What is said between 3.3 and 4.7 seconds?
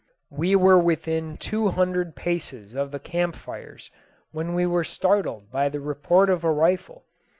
fires when we